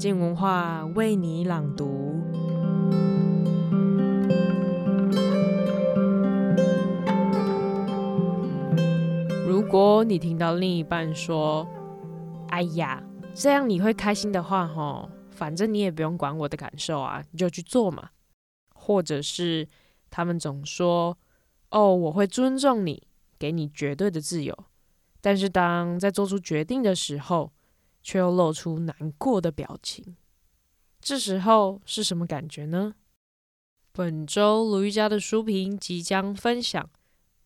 [0.00, 2.14] 静文化为你朗读。
[9.46, 11.68] 如果你听到另一半说
[12.48, 13.04] ：“哎呀，
[13.34, 18.08] 这样你会开心的话，吼，反正你也不用管我的感受啊，你就去做嘛。”
[18.72, 19.68] 或者是
[20.08, 21.18] 他们总说
[21.72, 23.06] ：“哦，我会尊重你，
[23.38, 24.56] 给你绝对的自由。”
[25.20, 27.52] 但是当在做出决定的时候，
[28.02, 30.16] 却又露出难过的表情，
[31.00, 32.94] 这时候是什么感觉呢？
[33.92, 36.88] 本周鲁豫家的书评即将分享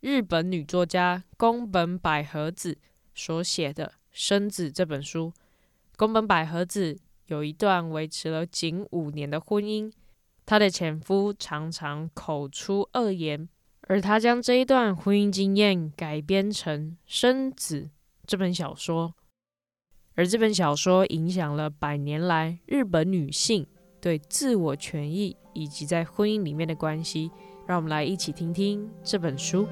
[0.01, 2.77] 日本女作家宫本百合子
[3.15, 5.33] 所写的《生子》这本书。
[5.97, 9.91] 宫本百合子有一段维持了仅五年的婚姻，
[10.45, 13.49] 她的前夫常常口出恶言，
[13.83, 17.80] 而她将这一段婚姻经验改编成《生子》
[18.27, 19.15] 这本小说。
[20.16, 23.66] 而这本小说影响了百年来日本女性
[24.01, 27.32] 对自我权益以及在婚姻里面的关系。
[27.66, 29.66] 让我们来一起听听这本书。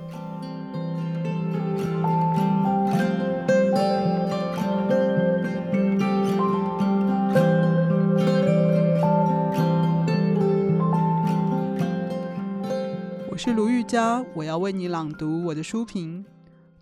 [13.31, 16.25] 我是卢玉佳，我要为你朗读我的书评。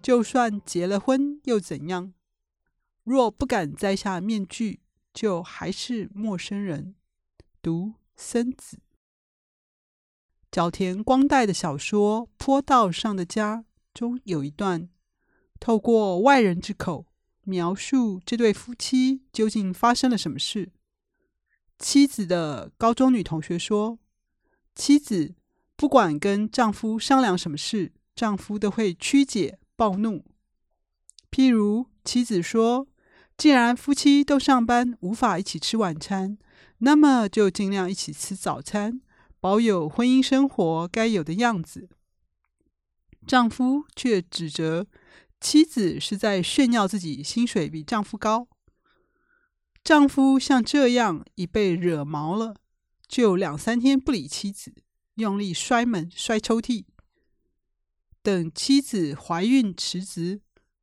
[0.01, 2.15] 就算结了婚又怎样？
[3.05, 4.81] 若不敢摘下面具，
[5.13, 6.95] 就还是陌生人。
[7.63, 8.79] 读生子，
[10.51, 13.59] 角田光代的小说《坡道上的家》
[13.93, 14.89] 中有一段，
[15.59, 17.07] 透过外人之口
[17.45, 20.73] 描述这对夫妻究竟发生了什么事。
[21.79, 23.99] 妻子的高中女同学说，
[24.75, 25.35] 妻子
[25.77, 30.25] 不管跟丈夫商量什么事，丈夫都会曲解暴怒。
[31.31, 32.87] 譬如妻子说，
[33.41, 36.37] 既然夫妻都上班，无法一起吃晚餐，
[36.81, 39.01] 那么就尽量一起吃早餐，
[39.41, 41.89] 保有婚姻生活该有的样子。
[43.27, 44.87] 丈夫却指责
[45.41, 48.47] 妻子是在炫耀自己薪水比丈夫高。
[49.83, 52.57] 丈夫像这样已被惹毛了，
[53.09, 54.75] 就两三天不理妻子，
[55.15, 56.85] 用力摔门、摔抽屉。
[58.23, 60.43] 等妻子怀孕辞职，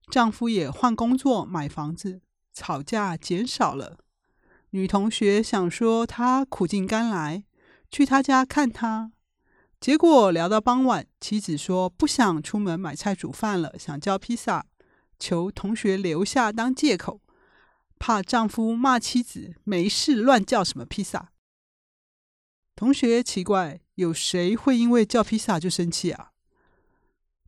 [0.10, 2.22] 丈夫也换工作、买房子。
[2.60, 4.00] 吵架减少了，
[4.72, 7.44] 女同学想说她苦尽甘来，
[7.92, 9.12] 去他家看他，
[9.80, 14.66] 结果聊到傍晚，妻子说不想出门买菜煮饭了，想叫披萨，
[15.20, 17.22] 求同学留下当借口，
[18.00, 21.30] 怕丈夫骂妻子没事乱叫什么披萨。
[22.76, 26.32] 同学奇怪，有谁会因为叫披萨就生气啊？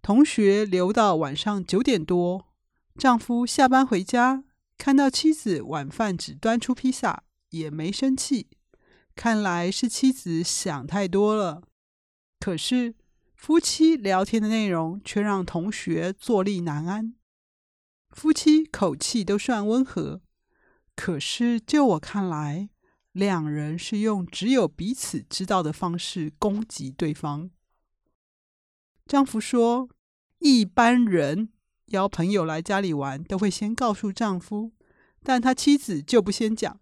[0.03, 2.45] 同学留到晚上九点多，
[2.95, 4.43] 丈夫下班回家。
[4.79, 8.47] 看到妻子晚饭只端出披萨，也没生气，
[9.13, 11.61] 看来是妻子想太多了。
[12.39, 12.95] 可是
[13.35, 17.13] 夫妻聊天的内容却让同学坐立难安。
[18.11, 20.21] 夫妻口气都算温和，
[20.95, 22.69] 可是就我看来，
[23.11, 27.51] 两人是用只有彼此知道的方式攻击对方。
[29.05, 29.89] 丈夫说
[30.39, 31.49] ：“一般人。”
[31.89, 34.71] 邀朋友来家里玩，都会先告诉丈夫，
[35.23, 36.79] 但他妻子就不先讲，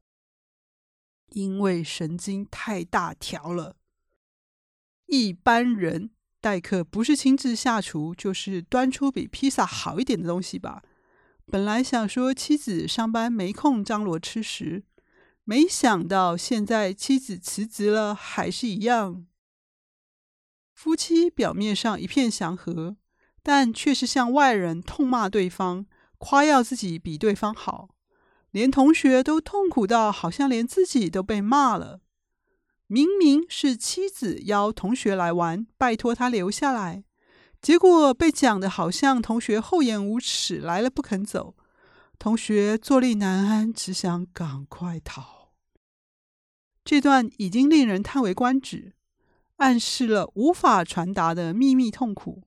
[1.29, 3.75] 因为神经太大条了。
[5.05, 10.83] 一般人待客不是亲自下厨，就是端出比披萨好一点的东西吧。
[11.45, 14.83] 本来想说妻子上班没空张罗吃食，
[15.45, 19.25] 没想到现在妻子辞职了，还是一样。
[20.73, 22.97] 夫妻表面上一片祥和。
[23.43, 25.85] 但却是向外人痛骂对方，
[26.17, 27.89] 夸耀自己比对方好，
[28.51, 32.01] 连同学都痛苦到好像连自己都被骂了。
[32.87, 37.03] 明明是妻子邀同学来玩，拜托他留下来，
[37.61, 41.55] 结果被讲得好像同学厚颜无耻，来了不肯走。
[42.17, 45.51] 同学坐立难安，只想赶快逃。
[46.83, 48.93] 这段已经令人叹为观止，
[49.57, 52.46] 暗示了无法传达的秘密痛苦。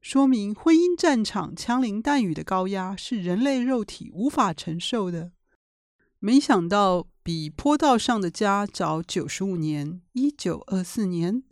[0.00, 5.32] 说明婚姻战场枪林弹雨的高压是人类肉体无法承受的。
[6.18, 11.42] 没想到比坡道上的家早九十五年，一九二四年，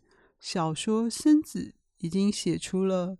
[0.40, 3.18] 小说《孙子》已经写出了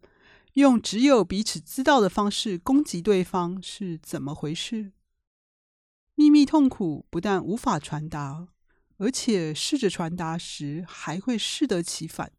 [0.55, 4.93] 用只有彼此知道的方式攻击对方是怎么回事。
[6.15, 8.49] 秘密痛苦不但无法传达，
[8.97, 12.33] 而且试着传达时还会适得其反。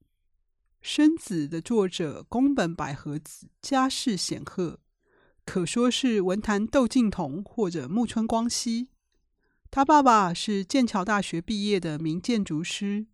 [0.82, 4.80] 生子的作者宫本百合子家世显赫，
[5.46, 8.90] 可说是文坛窦靖童或者木村光希。
[9.70, 13.08] 他爸爸是剑桥大学毕业的名建筑师，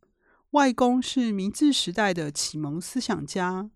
[0.51, 3.71] 外公是明治时代的启蒙思想家，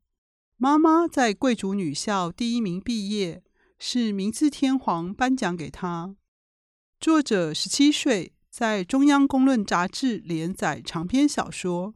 [0.55, 3.43] 妈妈在贵族女校第一名毕业，
[3.79, 6.15] 是明治天皇颁奖给他。
[7.01, 11.95] 作者十七岁在中央公论杂志连载长篇小说，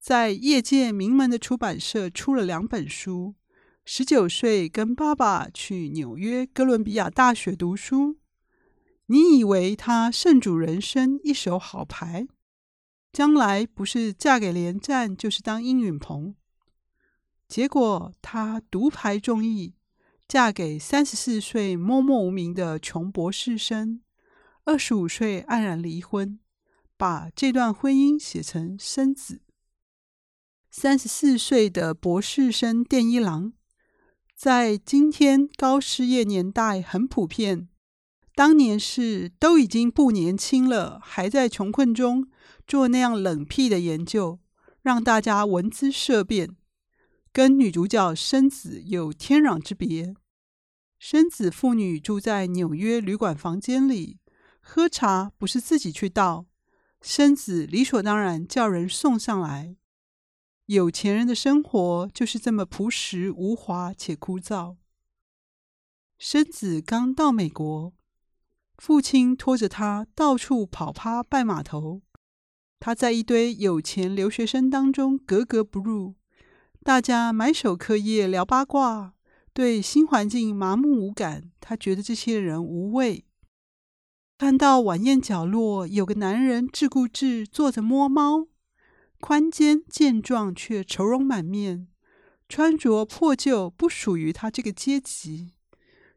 [0.00, 3.34] 在业界名门的出版社出了两本书。
[3.84, 8.18] 十九岁跟爸爸去纽约哥伦比亚大学读书。
[9.06, 12.26] 你以为他圣主人生一手好牌，
[13.12, 16.34] 将来不是嫁给连战，就是当殷允芃。
[17.46, 19.74] 结果他独排众议，
[20.26, 24.00] 嫁给三十四岁默默无名的穷博士生。
[24.64, 26.38] 二十五岁黯然离婚，
[26.96, 29.42] 把这段婚姻写成《生子》。
[30.72, 33.52] 三十四岁的博士生电一郎，
[34.36, 37.68] 在今天高失业年代很普遍。
[38.36, 42.28] 当年是都已经不年轻了，还在穷困中
[42.68, 44.38] 做那样冷僻的研究，
[44.80, 46.56] 让大家闻之色变，
[47.32, 50.14] 跟女主角生子有天壤之别。
[51.00, 54.18] 生子父女住在纽约旅馆房间里。
[54.60, 56.46] 喝茶不是自己去倒，
[57.02, 59.74] 生子理所当然叫人送上来。
[60.70, 64.76] 有钱人的生活就是这么朴实无华且枯燥。
[66.16, 67.92] 生子刚到美国，
[68.78, 72.02] 父亲拖着他到处跑趴拜码头，
[72.78, 76.14] 他在一堆有钱留学生当中格格不入。
[76.84, 79.14] 大家埋首课业聊八卦，
[79.52, 83.24] 对新环境麻木无感，他觉得这些人无味。
[84.38, 88.46] 看到晚宴角落有个男人自顾自坐着摸猫，
[89.20, 91.86] 宽肩健壮却愁容满面，
[92.48, 95.52] 穿着破旧，不属于他这个阶级。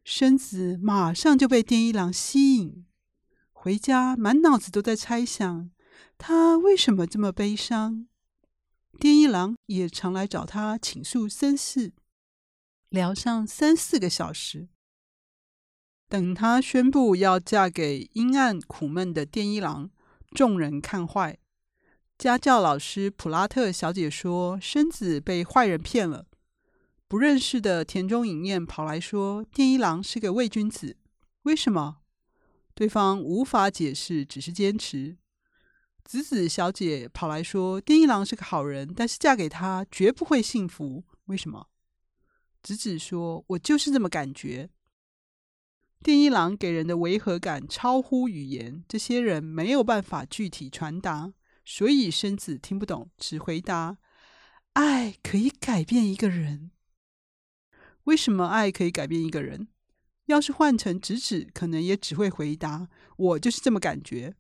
[0.04, 2.86] 身子马上就被电一郎吸引，
[3.52, 5.70] 回家满脑子都在猜想
[6.18, 8.08] 他为什么这么悲伤。
[9.00, 11.94] 电一郎也常来找他倾诉身世，
[12.90, 14.70] 聊上三四个小时。
[16.08, 19.90] 等他宣布要嫁给阴暗苦闷的电一郎，
[20.36, 21.40] 众人看坏。
[22.24, 26.26] 家教老师普拉特小姐说：“生子被坏人骗了。”
[27.10, 30.96] 不认识的田中影彦跑来说：“电一郎是个伪君子。”
[31.44, 31.98] 为什么？
[32.74, 35.18] 对方无法解释，只是坚持。
[36.06, 41.68] 子子小姐跑来说：“电一郎是个好人，但是嫁给他绝不会幸福。”为什么？
[42.62, 44.70] 子子说：“我就是这么感觉。”
[46.02, 51.34] 电一郎给人的违和感超乎语言，这些人没有办法具体传达，
[51.66, 53.98] 所以生子听不懂，只回答
[54.74, 56.72] ：“爱可以改变一个人。”
[58.06, 59.70] 为什么爱可以改变一个人？
[60.26, 62.88] 要是换成直子，可能也只会回答
[63.18, 64.36] ：“我就是这么感觉。”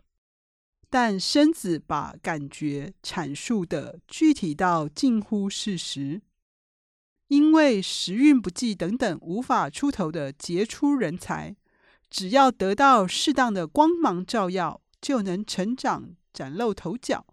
[0.90, 6.22] 但生子把感觉阐述的具体到近乎事实，
[7.30, 11.56] 因为时运不济等等无法出头的杰出人才。
[12.10, 17.26] 只要得到适当的光芒照耀，就能成长、崭露头角。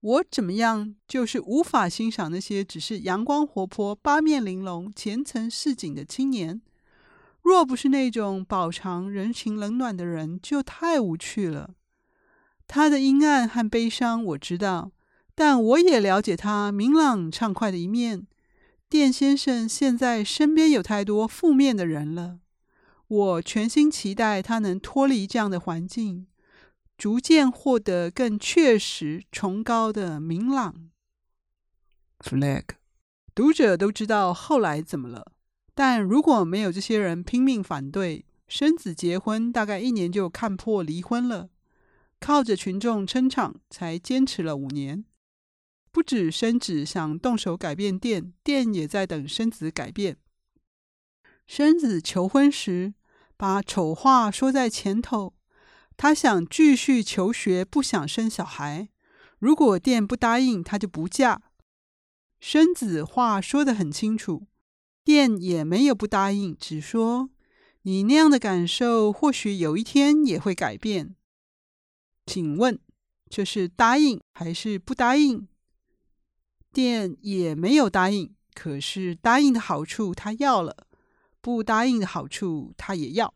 [0.00, 6.62] 我怎么样，就是无法欣赏那些只是阳光活泼、八面玲珑、前程似锦的青年。
[7.42, 11.74] 若不是那种饱尝人情冷暖的人，就太无趣了。
[12.66, 14.92] 他的阴暗和悲伤我知道，
[15.34, 18.26] 但我也了解他明朗畅快的一面。
[18.88, 22.40] 电先生现在身边有太多负面的人了。
[23.08, 26.26] 我全心期待他能脱离这样的环境，
[27.00, 30.90] 逐渐获得更确实、崇高的明朗。
[32.18, 32.64] Flag，
[33.34, 35.32] 读者都知道后来怎么了，
[35.74, 41.48] 但如果没有这些人拼命反对，生子结婚大概一年就看破离婚了。
[42.18, 45.06] 靠着群众撑场，才坚持了五年。
[45.90, 50.18] 不止生子想动手改变店，店也在等生子改变。
[51.46, 52.92] 生子求婚时，
[53.38, 55.32] 把丑话说在前头，
[56.02, 58.88] 他想继续求学，不想生小孩。
[59.38, 61.42] 如果店不答应，他就不嫁。
[62.40, 64.46] 生子话说得很清楚，
[65.04, 67.28] 店也没有不答应，只说
[67.82, 71.14] 你那样的感受，或许有一天也会改变。
[72.24, 72.80] 请问
[73.28, 75.46] 这是答应还是不答应？
[76.72, 80.86] 店也没有答应，可是答应的好处他要了。
[81.42, 83.34] 不答应的好处，他也要。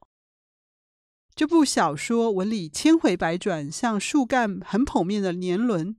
[1.36, 5.96] 这部小说文里千回百转，像树干很剖面的年轮，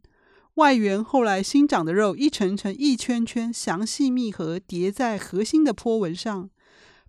[0.54, 6.50] 外缘后来新长的肉一层层、一圈圈，详细密合叠在核心的波纹上，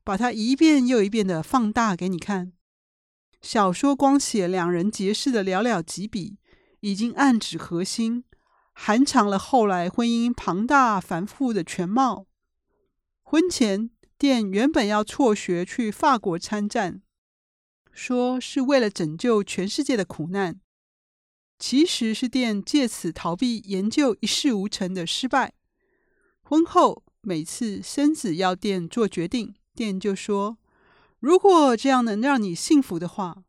[0.03, 2.53] 把它一遍又一遍的放大给你看。
[3.41, 6.39] 小说光写两人结识的寥寥几笔，
[6.81, 8.25] 已经暗指核心，
[8.73, 12.27] 含藏了后来婚姻庞大繁复的全貌。
[13.23, 17.03] 婚前，店原本要辍学去法国参战，
[17.97, 20.61] 说是为了拯救全世界的苦难，
[21.59, 25.55] 其实是店借此逃避研究一事无成的失败。
[26.43, 30.59] 婚后，每次生子要店做决定，店就说
[31.19, 33.45] ：“如果这样能让你幸福的话，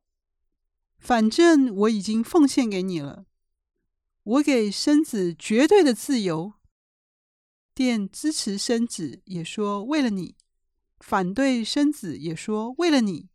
[0.98, 3.26] 反正我已经奉献给你了，
[4.24, 6.54] 我给生子绝对的自由。”
[7.76, 10.36] 店支持生子，也说为了你；
[11.00, 13.28] 反对生子，也说为了你。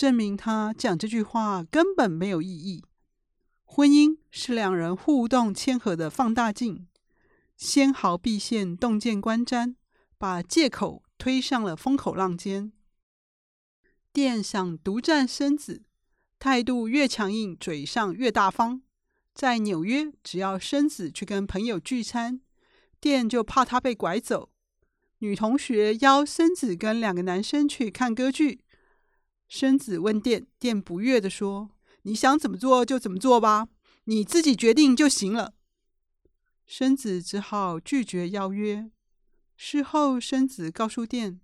[0.00, 2.82] 证明他讲这句话根本没有意义。
[3.66, 6.88] 婚姻是两人互动谦和的放大镜，
[7.58, 9.74] 纤毫毕现，洞见观瞻，
[10.16, 12.72] 把借口推上了风口浪尖。
[14.10, 15.82] 店想独占孙子，
[16.38, 18.80] 态度越强硬，嘴上越大方。
[19.34, 22.40] 在纽约，只要孙子去跟朋友聚餐。
[22.98, 24.50] 店就怕他被拐走。
[25.18, 28.64] 女同学邀孙子跟两个男生去看歌剧。
[29.50, 31.70] 生子问店，店不悦地说
[32.02, 33.66] ：“你想怎么做就怎么做吧，
[34.04, 35.54] 你自己决定就行了。”
[36.64, 38.88] 生子只好拒绝邀约。
[39.56, 41.40] 事后，生子告诉店：“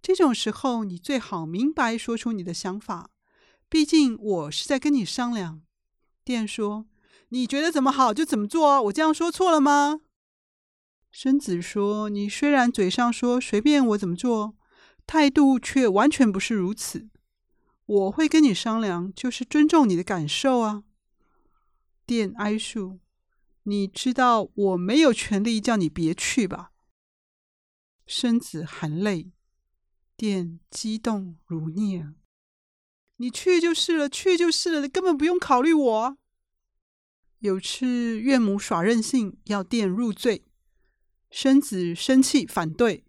[0.00, 3.10] 这种时候，你最好明白说出你的想法，
[3.68, 5.60] 毕竟我是在跟你商量。”
[6.24, 6.86] 店说
[7.28, 10.00] ：“你觉得怎么好就怎么做，我这样说错了吗？”
[11.12, 14.56] 生子说：“你虽然嘴上说随便我怎么做，
[15.06, 17.10] 态度却完全不是如此。
[17.86, 20.84] 我会跟你商量，就是尊重你的感受啊。”
[22.06, 23.00] 店哀诉
[23.64, 26.70] ：“你知道我没有权利叫你别去吧？”
[28.06, 29.32] 生子含泪，
[30.16, 32.12] 店激动如孽
[33.16, 36.18] ：“你去就是了，去就是了，你根本不用考虑我。”
[37.38, 40.44] 有次岳母耍任性，要店入赘。
[41.30, 43.04] 生子生气反对，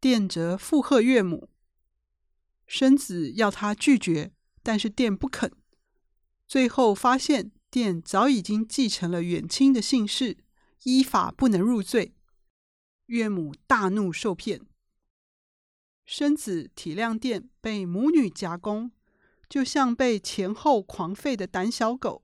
[0.00, 1.50] 店则附和岳母。
[2.70, 4.30] 生子要他拒绝，
[4.62, 5.50] 但是店不肯。
[6.46, 10.38] 最后发现店早已经继承了远亲的姓氏，
[10.84, 12.14] 依法不能入赘。
[13.06, 14.60] 岳母大怒受骗。
[16.06, 18.92] 生子体谅店被母女夹攻，
[19.48, 22.22] 就像被前后狂吠的胆小狗。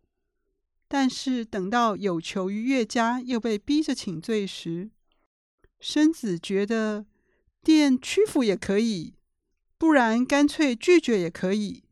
[0.87, 4.93] 但是等到有求于岳家，又被逼着请罪时，
[5.81, 7.05] 生子觉得
[7.65, 9.16] 店屈服也可以，
[9.79, 11.85] 不然干脆拒绝也可以。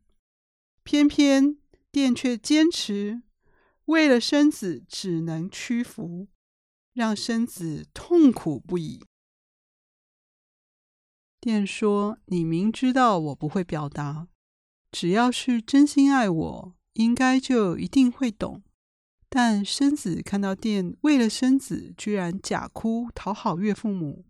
[0.83, 1.57] 偏偏
[1.91, 3.23] 店却坚持，
[3.85, 6.27] 为了生子只能屈服，
[6.93, 9.03] 让生子痛苦不已。
[11.39, 14.27] 店说：“你明知道我不会表达，
[14.91, 18.63] 只要是真心爱我，应该就一定会懂。”
[19.29, 24.25] 但生子看到店为了生子居然假哭讨好岳父母，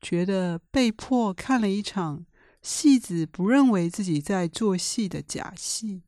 [0.00, 2.24] 觉得被迫看了一场
[2.68, 6.02] 戏子不认为自己在做戏的假戏。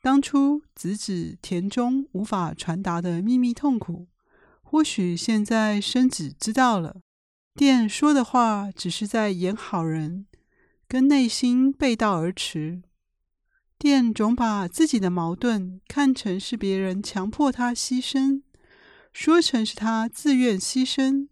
[0.00, 4.08] 当初子子田中无法传达的秘密痛苦，
[4.62, 6.96] 或许现在生子知道了。
[7.54, 10.26] 店说的话只是在演好人，
[10.88, 12.82] 跟内心背道而驰。
[13.78, 18.42] 店总把自己的矛盾看成是别人强迫他牺牲，
[19.12, 21.28] 说成是他自愿牺牲，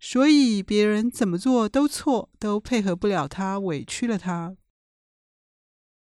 [0.00, 4.56] 所以别人怎么做都错，都配合不了他，委屈了他。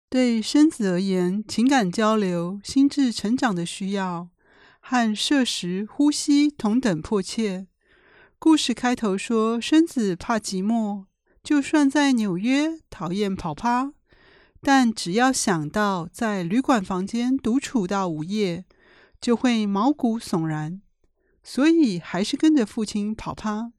[0.09, 4.29] 对生子而言，情感交流、心智成长的需要，
[4.79, 7.67] 和摄食、呼吸同等迫切。
[8.39, 11.05] 故事开头说，生子怕寂寞，
[11.43, 13.91] 就算在纽约，讨厌跑趴。
[14.61, 18.63] 但只要想到在旅馆房间独处到午夜，
[19.19, 20.82] 就会毛骨悚然，
[21.43, 23.73] 所以还是跟着父亲跑趴。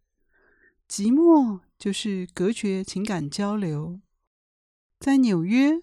[0.89, 4.01] 寂寞就是隔绝情感交流。
[5.01, 5.83] 在纽约，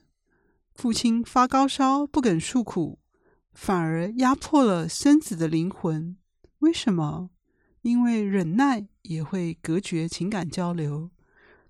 [0.73, 2.99] 父亲发高烧不肯诉苦，
[3.51, 6.17] 反而压迫了孙子的灵魂。
[6.59, 7.31] 为什么？
[7.81, 11.09] 因为忍耐也会隔绝情感交流，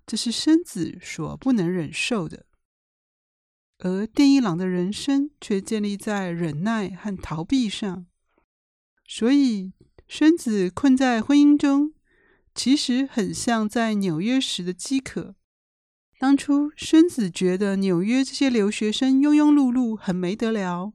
[0.06, 2.44] 这是孙子所不能忍受的。
[3.78, 8.06] 而电一郎的人生却建立在忍耐和逃避上，
[9.06, 9.72] 所以
[10.14, 11.94] 孙子困在婚姻中，
[12.54, 15.34] 其实很像在纽约时的饥渴。
[16.18, 20.92] 当初孙子觉得纽约这些留学生庸庸碌碌，很没得聊，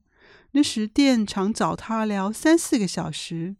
[0.51, 3.55] 那时店常找他聊三四个小时。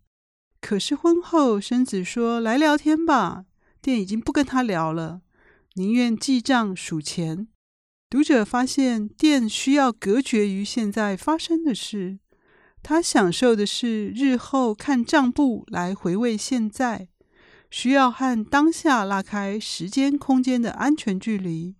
[0.62, 3.46] 可是婚后，孙子说来聊天吧，
[3.82, 5.22] 店已经不跟他聊了，
[5.74, 7.48] 宁愿记账数钱。
[8.12, 12.20] 读者发现，店需要隔绝于现在发生的事，
[12.90, 17.10] 他享受的是日后看账簿来回味现在，
[17.70, 21.76] 需要和当下拉开时间空间的安全距离，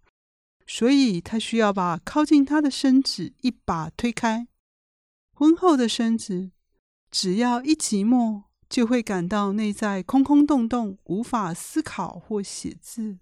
[0.68, 4.50] 所以他需要把靠近他的身子一把推开。
[5.32, 6.52] 婚后的身子，
[7.10, 13.20] 只要一寂寞，就会感到内在空空洞洞，无法思考或写字。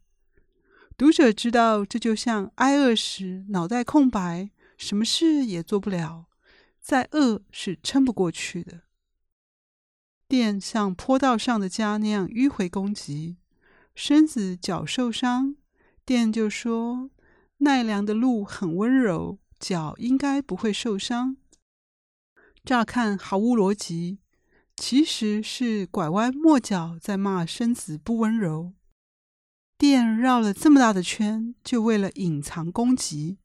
[0.97, 6.25] 读者知道，这就像挨饿时脑袋空白，什么事也做不了，
[6.85, 8.83] 再饿是撑不过去的。
[10.27, 13.37] 电像坡道上的家那样迂回攻击，
[13.95, 15.55] 身子脚受伤，
[16.05, 17.09] 电就说
[17.57, 21.37] 奈良的路很温柔，脚应该不会受伤。
[22.63, 24.19] 乍看毫无逻辑，
[24.75, 28.73] 其实是拐弯抹角在骂身子不温柔。
[29.75, 33.39] 电绕了这么大的圈，就为了隐藏攻击。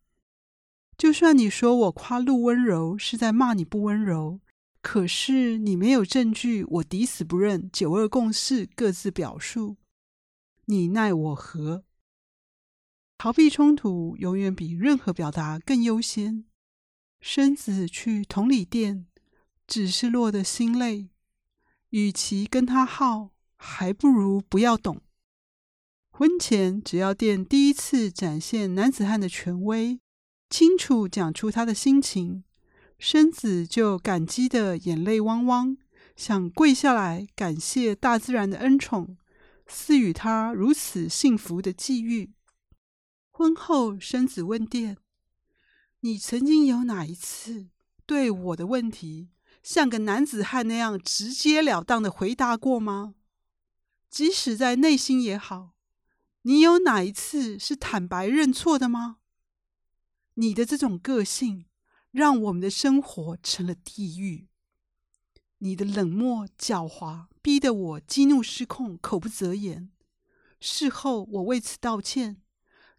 [1.00, 4.38] 就算你说我夸陆温柔是在骂你不温柔，
[4.83, 7.71] 可是你没有证据，我抵死不认。
[7.73, 9.78] 九二共识各自表述，
[10.66, 11.85] 你奈我何？
[13.16, 16.45] 逃避冲突永远比任何表达更优先。
[17.19, 19.07] 身子去同理店，
[19.66, 21.09] 只是落得心累。
[21.88, 25.00] 与其跟他耗，还不如不要懂。
[26.11, 29.99] 婚前，只要店第一次展现男子汉的权威，
[30.50, 32.42] 清楚讲出他的心情，
[32.99, 35.78] 身子就感激的眼泪汪汪，
[36.16, 39.16] 想跪下来感谢大自然的恩宠，
[39.69, 42.33] 赐予他如此幸福的际遇。
[43.30, 44.99] 婚后，生子问电
[46.00, 47.69] ：“你曾经有哪一次
[48.04, 49.28] 对我的问题，
[49.62, 53.14] 像个男子汉那样直截了当的回答过吗？
[54.11, 55.71] 即使在内心也好。”
[56.42, 59.19] 你有哪一次是坦白认错的吗？
[60.40, 61.66] 你的这种个性，
[62.12, 64.48] 让我们的生活成了地狱。
[65.59, 69.90] 你的冷漠狡猾，逼得我激怒失控，口不择言。
[70.59, 72.40] 事后我为此道歉，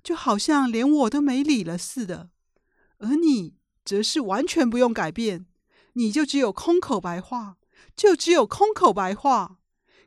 [0.04, 2.30] 就好像连我都没理了似的。
[3.00, 5.48] 而你则是完全不用改变，
[5.94, 7.58] 你就只有空口白话，
[7.96, 9.58] 就只有空口白话。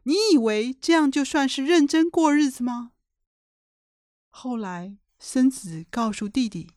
[0.05, 2.93] 你以为这样就算是认真过日子吗？
[4.31, 6.71] 后来，孙子告诉弟弟：“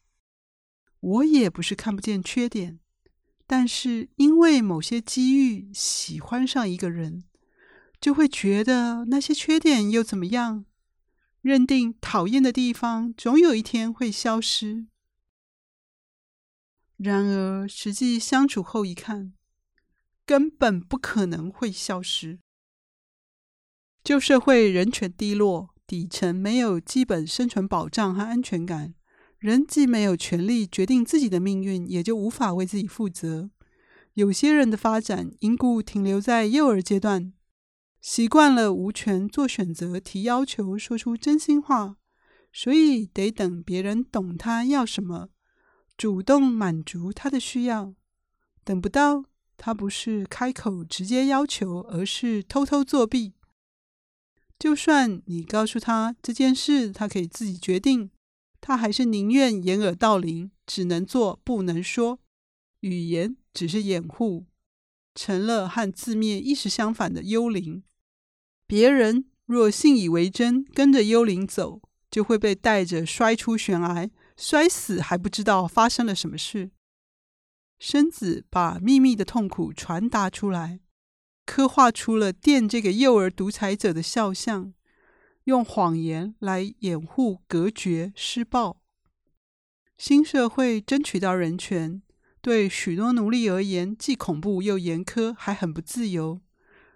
[0.99, 2.79] 我也不是看不见缺点，
[3.45, 7.23] 但是因为某些机遇喜欢上一个人，
[8.01, 10.65] 就会觉得那些缺点又怎么样？
[11.41, 14.87] 认定讨厌的地方总有一天会消失。
[16.97, 19.33] 然而实际相处后一看，
[20.25, 22.39] 根本不可能会消失。
[24.03, 28.93] 旧社会人权低落。”底层没有基本生存保障和安全感，
[29.47, 33.49] 人既没有权利决定自己的命运，也就无法为自己负责。
[34.15, 37.31] 有些人的发展因故停留在幼儿阶段，
[38.01, 41.95] 习惯了无权做选择、提要求、说出真心话，
[42.51, 45.29] 所以得等别人懂他要什么，
[45.95, 47.93] 主动满足他的需要。
[48.65, 49.23] 等不到，
[49.55, 53.33] 他不是开口直接要求，而是偷偷作弊。
[54.59, 58.09] 就算你告诉他这件事，他可以自己决定，
[58.59, 62.19] 他还是宁愿掩耳盗铃，只能做不能说。
[62.81, 64.45] 语言只是掩护，
[65.15, 67.83] 成了和字面意思相反的幽灵。
[68.65, 76.71] 别人若信以为真，跟着幽灵走，就会被带着摔出悬崖，摔死还不知道发生了什么事。
[77.79, 80.79] 孙子把秘密的痛苦传达出来。
[81.45, 84.73] 刻画出了电这个幼儿独裁者的肖像，
[85.47, 88.81] 用谎言来掩护、隔绝、施暴。
[89.97, 92.01] 新社会争取到人权，
[92.41, 96.41] 对许多奴隶而言既恐怖又严苛，还很不自由。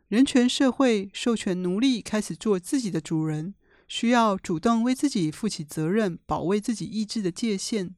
[0.09, 3.55] 人权社会授权奴隶开始做自己的主人，
[3.87, 7.95] 需要主动为自己负起责任，保卫自己意志的界限，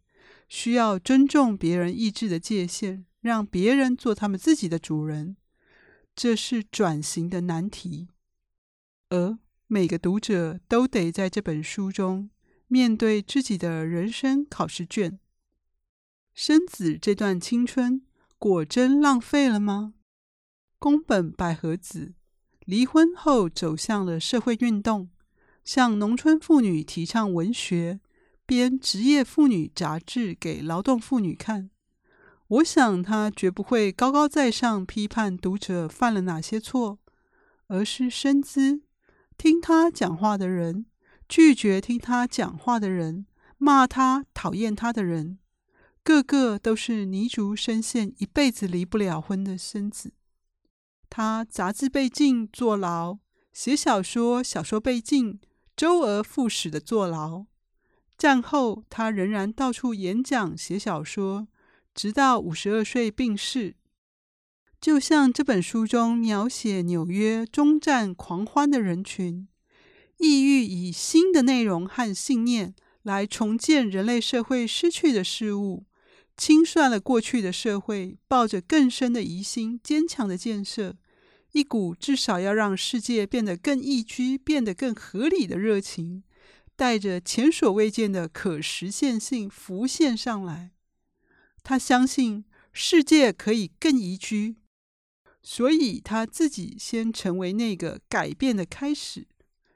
[0.48, 5.36] 需要尊重别人意志的界限，让别人做他们自己的主人。
[6.16, 8.10] 这是转型的难题，
[9.10, 9.40] 而
[9.74, 12.30] 每个读者都得在这本书中
[12.68, 15.18] 面对自己的人生考试卷。
[16.36, 18.04] 生子这段青春
[18.38, 19.96] 果真浪费了吗？
[20.78, 22.14] 宫本百合子
[22.66, 25.10] 离婚后走向了社会运动，
[25.66, 28.00] 向农村妇女提倡文学，
[28.46, 31.72] 编职业妇女杂志给劳动妇女看。
[32.46, 37.00] 我想，他绝不会高高在上批判读者犯了哪些错，
[37.66, 38.84] 而是深知
[39.38, 40.86] 听他讲话的人，
[41.28, 43.26] 拒绝听他讲话的人，
[43.58, 45.40] 骂他、讨厌他的人，
[46.04, 50.14] 个个都是泥足深陷、一辈子离不了婚的孙子。
[51.10, 53.20] 他杂志被禁，坐牢；
[53.52, 55.40] 写小说，小说被禁，
[55.76, 57.46] 周而复始的坐牢。
[58.18, 61.48] 战后，他仍然到处演讲、写小说，
[61.94, 63.76] 直到五十二岁病逝。
[64.84, 69.48] 就像这本书中描写纽约终战狂欢的人群，
[70.18, 75.86] 意欲以新的内容和信念来重建人类社会失去的事物，
[76.36, 80.98] 清算了过去的社会，抱着更深的疑心、坚强的建设，
[81.54, 86.24] 一股至少要让世界变得更宜居、变得更合理的热情，
[86.76, 90.72] 带着前所未见的可实现性浮现上来。
[91.64, 92.44] 他相信
[92.74, 94.58] 世界可以更宜居。
[95.44, 99.28] 所以他自己先成为那个改变的开始，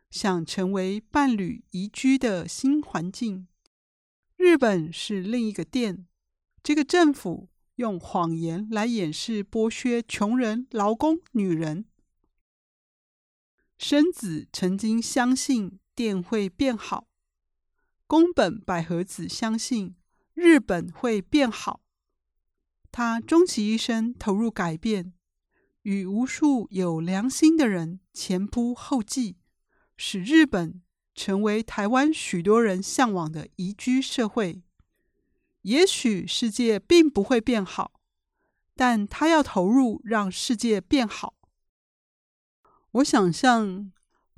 [0.10, 3.48] 想成为伴侣宜居的新环境。
[4.38, 6.08] 日本是另一个店，
[6.64, 11.86] 这个政府用谎言来掩饰剥削穷人、劳工、女人。
[13.78, 17.08] 生子曾经相信店会变好，
[18.08, 19.96] 宫本百合子相信
[20.34, 21.82] 日本会变好。
[22.90, 25.14] 他终其一生投入改变。
[25.88, 29.38] 与无数有良心的人前仆后继，
[29.96, 30.82] 使日本
[31.16, 34.62] 成为台湾许多人向往的宜居社会。
[35.62, 38.02] 也许世界并不会变好，
[38.76, 41.36] 但他要投入让世界变好。
[42.92, 43.90] 我想象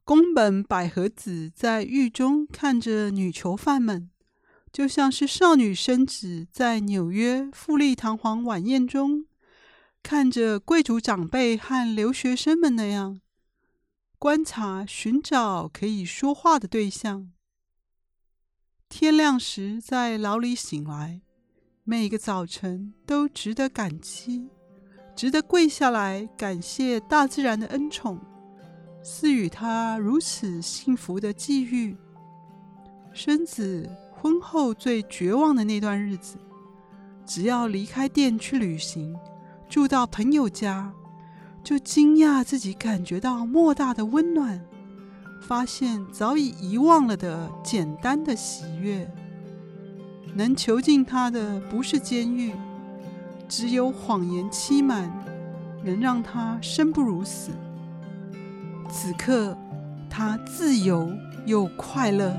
[0.03, 4.11] 宫本百合子在狱中看着女囚犯们，
[4.71, 9.25] 就像是少女生子在纽约富丽堂皇晚宴中。
[10.01, 13.21] 看着贵族长辈和留学生们那样
[14.17, 17.31] 观察、寻找可以说话的对象。
[18.89, 21.21] 天亮时在牢里醒来，
[21.83, 24.49] 每个早晨都值得感激，
[25.15, 28.19] 值得跪下来感谢大自然的恩宠，
[29.03, 31.95] 赐予他如此幸福的际遇。
[33.13, 36.37] 伸子婚后最绝望的那段日子，
[37.25, 39.15] 只要离开店去旅行。
[39.69, 40.91] 住到朋友家，
[41.63, 44.59] 就惊讶自己感觉到莫大的温暖，
[45.43, 49.07] 发现早已遗忘了的简单的喜悦。
[50.33, 52.51] 能囚禁他的不是监狱，
[53.47, 55.11] 只有谎言欺瞒，
[55.83, 57.51] 能让他生不如死。
[58.89, 59.55] 此刻，
[60.09, 61.07] 他自由
[61.45, 62.35] 又快乐。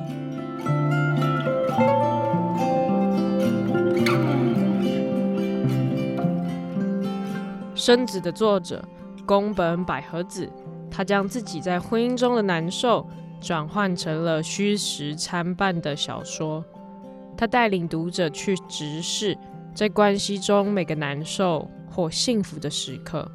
[7.80, 8.86] 生子的作者
[9.24, 10.46] 宫本百合子，
[10.90, 13.08] 她将自己在婚姻中的难受
[13.40, 16.62] 转换成了虚实参半的小说。
[17.38, 19.34] 她带领读者去直视
[19.74, 23.26] 在关系中每个难受或幸福的时刻。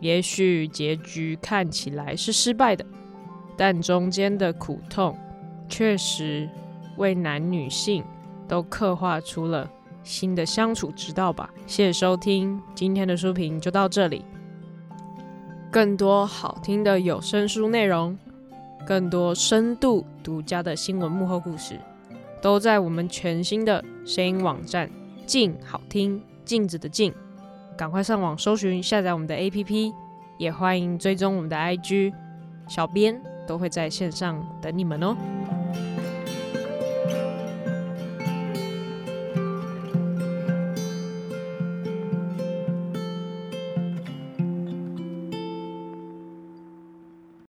[0.00, 2.84] 也许结局看起来是失败的，
[3.56, 5.16] 但中间的苦痛
[5.68, 6.50] 确实
[6.96, 8.02] 为男女性
[8.48, 9.70] 都刻画出了。
[10.02, 11.50] 新的相处之道吧。
[11.66, 14.24] 谢谢收听，今天的书评就到这里。
[15.70, 18.18] 更多好听的有声书内容，
[18.86, 21.78] 更多深度独家的新闻幕后故事，
[22.42, 24.90] 都在我们全新的声音网站
[25.24, 27.14] “镜好听”镜子的镜，
[27.76, 29.92] 赶快上网搜寻下载我们的 APP，
[30.38, 32.12] 也欢迎追踪我们的 IG，
[32.66, 35.16] 小编都会在线上等你们哦。